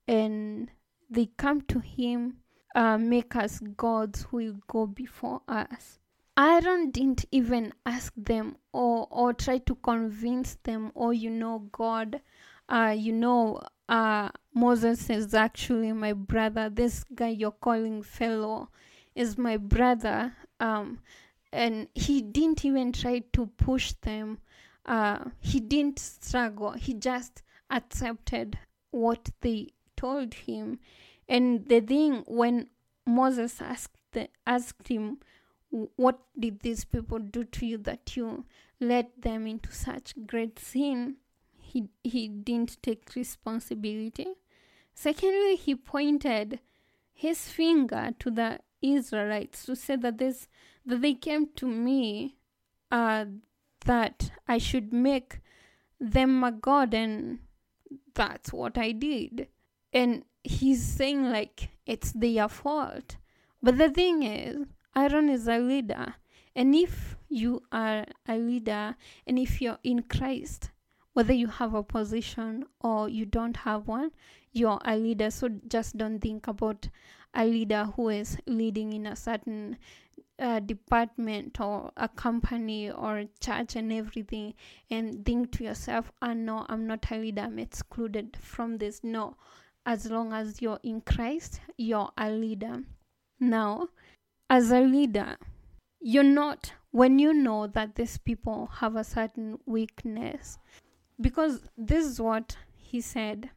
and 0.08 0.72
they 1.08 1.26
come 1.26 1.60
to 1.62 1.78
him, 1.78 2.38
uh, 2.74 2.98
make 2.98 3.36
us 3.36 3.60
gods 3.76 4.22
who 4.22 4.38
will 4.38 4.56
go 4.66 4.86
before 4.86 5.42
us. 5.46 6.00
Aaron 6.38 6.90
didn't 6.90 7.24
even 7.30 7.72
ask 7.84 8.12
them 8.16 8.56
or, 8.72 9.06
or 9.10 9.32
try 9.34 9.58
to 9.58 9.74
convince 9.76 10.56
them, 10.62 10.90
or 10.94 11.08
oh, 11.08 11.10
you 11.10 11.30
know, 11.30 11.68
God, 11.72 12.20
uh, 12.68 12.94
you 12.96 13.12
know, 13.12 13.60
uh, 13.88 14.30
Moses 14.54 15.10
is 15.10 15.34
actually 15.34 15.92
my 15.92 16.14
brother. 16.14 16.70
This 16.70 17.04
guy 17.14 17.28
you're 17.28 17.50
calling 17.50 18.02
fellow 18.02 18.70
is 19.14 19.36
my 19.36 19.58
brother. 19.58 20.34
Um, 20.58 21.00
and 21.52 21.88
he 21.94 22.22
didn't 22.22 22.64
even 22.64 22.92
try 22.92 23.22
to 23.32 23.46
push 23.58 23.92
them 24.02 24.38
uh, 24.86 25.18
he 25.38 25.60
didn't 25.60 25.98
struggle 25.98 26.72
he 26.72 26.94
just 26.94 27.42
accepted 27.70 28.58
what 28.90 29.30
they 29.42 29.68
told 29.96 30.34
him 30.34 30.78
and 31.28 31.68
the 31.68 31.80
thing 31.80 32.24
when 32.26 32.66
moses 33.06 33.60
asked 33.60 33.98
the, 34.12 34.28
asked 34.46 34.88
him 34.88 35.18
what 35.96 36.18
did 36.38 36.60
these 36.60 36.84
people 36.84 37.18
do 37.18 37.44
to 37.44 37.66
you 37.66 37.78
that 37.78 38.16
you 38.16 38.44
led 38.80 39.06
them 39.18 39.46
into 39.46 39.72
such 39.72 40.14
great 40.26 40.58
sin 40.58 41.16
he 41.58 41.88
he 42.04 42.28
didn't 42.28 42.76
take 42.82 43.14
responsibility 43.16 44.26
secondly 44.94 45.56
he 45.56 45.74
pointed 45.74 46.60
his 47.12 47.48
finger 47.48 48.10
to 48.18 48.30
the 48.30 48.58
israelites 48.82 49.64
to 49.64 49.74
say 49.74 49.96
that 49.96 50.18
this 50.18 50.48
that 50.84 51.00
they 51.00 51.14
came 51.14 51.46
to 51.54 51.66
me 51.66 52.36
uh, 52.90 53.24
that 53.86 54.30
I 54.46 54.58
should 54.58 54.92
make 54.92 55.40
them 55.98 56.44
a 56.44 56.52
god, 56.52 56.94
and 56.94 57.38
that's 58.14 58.52
what 58.52 58.76
I 58.76 58.92
did. 58.92 59.48
And 59.92 60.24
he's 60.42 60.82
saying, 60.82 61.30
like, 61.30 61.70
it's 61.86 62.12
their 62.12 62.48
fault. 62.48 63.16
But 63.62 63.78
the 63.78 63.90
thing 63.90 64.22
is, 64.22 64.66
Aaron 64.94 65.28
is 65.28 65.48
a 65.48 65.58
leader. 65.58 66.14
And 66.54 66.74
if 66.74 67.16
you 67.28 67.62
are 67.72 68.04
a 68.28 68.36
leader 68.36 68.96
and 69.26 69.38
if 69.38 69.62
you're 69.62 69.78
in 69.82 70.02
Christ, 70.02 70.70
whether 71.14 71.32
you 71.32 71.46
have 71.46 71.74
a 71.74 71.82
position 71.82 72.64
or 72.80 73.08
you 73.08 73.24
don't 73.24 73.56
have 73.58 73.86
one, 73.86 74.10
you're 74.52 74.80
a 74.84 74.96
leader. 74.96 75.30
So 75.30 75.48
just 75.68 75.96
don't 75.96 76.20
think 76.20 76.46
about 76.46 76.88
a 77.34 77.46
leader 77.46 77.84
who 77.96 78.10
is 78.10 78.36
leading 78.46 78.92
in 78.92 79.06
a 79.06 79.16
certain 79.16 79.78
uh, 80.38 80.60
department 80.60 81.60
or 81.60 81.90
a 81.96 82.08
company 82.08 82.90
or 82.90 83.18
a 83.18 83.28
church 83.40 83.76
and 83.76 83.92
everything 83.92 84.54
and 84.90 85.24
think 85.24 85.52
to 85.52 85.62
yourself 85.64 86.10
oh 86.20 86.32
no 86.32 86.66
i'm 86.68 86.86
not 86.86 87.04
a 87.10 87.16
leader 87.16 87.42
i'm 87.42 87.58
excluded 87.58 88.36
from 88.40 88.78
this 88.78 89.00
no 89.04 89.36
as 89.86 90.10
long 90.10 90.32
as 90.32 90.60
you're 90.60 90.80
in 90.82 91.00
christ 91.02 91.60
you're 91.76 92.10
a 92.18 92.30
leader 92.30 92.82
now 93.38 93.86
as 94.56 94.70
a 94.70 94.80
leader 94.80 95.36
you're 96.00 96.32
not 96.40 96.72
when 96.90 97.18
you 97.18 97.32
know 97.32 97.66
that 97.66 97.94
these 97.94 98.18
people 98.18 98.68
have 98.80 98.96
a 98.96 99.04
certain 99.04 99.58
weakness 99.66 100.58
because 101.20 101.62
this 101.76 102.04
is 102.04 102.20
what 102.20 102.56
he 102.76 103.00
said 103.00 103.50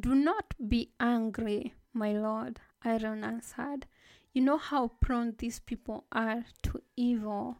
do 0.00 0.14
not 0.14 0.54
be 0.68 0.90
angry 1.00 1.72
my 1.92 2.12
lord 2.12 2.60
aaron 2.84 3.24
answered 3.24 3.86
you 4.34 4.42
know 4.42 4.58
how 4.58 4.88
prone 5.00 5.32
these 5.38 5.60
people 5.60 6.04
are 6.10 6.44
to 6.64 6.82
evil. 6.96 7.58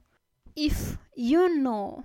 If 0.57 0.99
you 1.15 1.57
know 1.57 2.05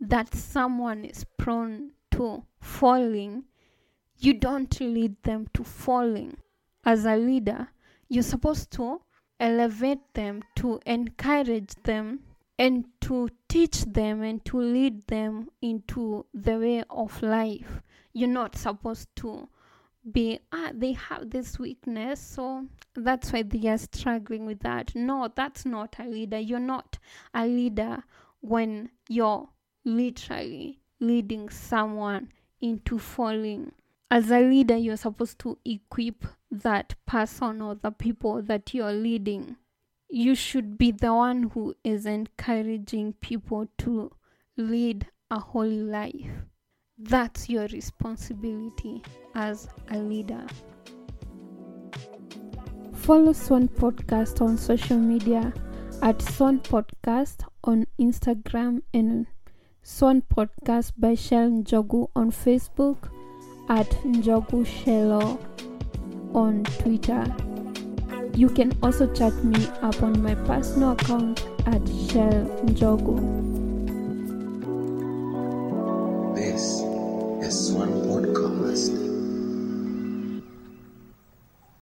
that 0.00 0.34
someone 0.34 1.04
is 1.04 1.24
prone 1.38 1.92
to 2.12 2.42
falling, 2.60 3.44
you 4.18 4.34
don't 4.34 4.80
lead 4.80 5.22
them 5.22 5.46
to 5.54 5.62
falling. 5.62 6.38
As 6.84 7.04
a 7.04 7.16
leader, 7.16 7.68
you're 8.08 8.24
supposed 8.24 8.72
to 8.72 9.00
elevate 9.40 10.14
them, 10.14 10.42
to 10.56 10.78
encourage 10.86 11.74
them, 11.82 12.20
and 12.60 12.84
to 13.00 13.30
teach 13.48 13.84
them 13.86 14.22
and 14.22 14.44
to 14.44 14.60
lead 14.60 15.06
them 15.06 15.48
into 15.62 16.26
the 16.34 16.58
way 16.58 16.84
of 16.90 17.22
life. 17.22 17.80
You're 18.12 18.28
not 18.28 18.54
supposed 18.54 19.08
to 19.16 19.48
be 20.12 20.40
ah 20.52 20.70
they 20.74 20.92
have 20.92 21.28
this 21.28 21.58
weakness 21.58 22.18
so 22.18 22.64
that's 22.96 23.34
why 23.34 23.42
they 23.42 23.68
are 23.68 23.78
struggling 23.78 24.44
with 24.44 24.60
that. 24.60 24.94
No 24.94 25.30
that's 25.34 25.64
not 25.64 25.96
a 25.98 26.04
leader. 26.04 26.38
You're 26.38 26.58
not 26.58 26.98
a 27.32 27.46
leader 27.46 28.04
when 28.40 28.90
you're 29.08 29.48
literally 29.84 30.80
leading 31.00 31.48
someone 31.48 32.30
into 32.60 32.98
falling. 32.98 33.72
As 34.10 34.30
a 34.30 34.40
leader 34.40 34.76
you're 34.76 34.98
supposed 34.98 35.38
to 35.40 35.56
equip 35.64 36.26
that 36.50 36.94
person 37.06 37.62
or 37.62 37.74
the 37.74 37.90
people 37.90 38.42
that 38.42 38.74
you're 38.74 38.92
leading 38.92 39.56
you 40.08 40.34
should 40.34 40.76
be 40.76 40.90
the 40.90 41.14
one 41.14 41.44
who 41.54 41.74
is 41.84 42.04
encouraging 42.04 43.12
people 43.20 43.68
to 43.78 44.10
lead 44.56 45.06
a 45.30 45.38
holy 45.38 45.80
life 45.80 46.30
that's 47.02 47.48
your 47.48 47.66
responsibility 47.68 49.02
as 49.34 49.68
a 49.90 49.98
leader. 49.98 50.46
Follow 52.92 53.32
Swan 53.32 53.68
Podcast 53.68 54.42
on 54.42 54.58
social 54.58 54.98
media 54.98 55.52
at 56.02 56.20
Swan 56.20 56.60
Podcast 56.60 57.48
on 57.64 57.86
Instagram 57.98 58.82
and 58.92 59.26
Swan 59.82 60.22
Podcast 60.22 60.92
by 60.98 61.14
Shell 61.14 61.48
Njogu 61.48 62.08
on 62.14 62.30
Facebook 62.30 63.08
at 63.70 63.88
Njogu 64.04 64.66
Shelo 64.66 65.38
on 66.34 66.64
Twitter. 66.78 67.24
You 68.34 68.48
can 68.48 68.72
also 68.82 69.12
chat 69.12 69.34
me 69.44 69.66
up 69.82 70.02
on 70.02 70.22
my 70.22 70.34
personal 70.34 70.92
account 70.92 71.46
at 71.66 71.82
Shell 72.08 72.46
Njogu. 72.64 73.16
This 76.34 76.80
is 77.46 77.68
Swan 77.68 77.90
Podcast. 78.06 79.09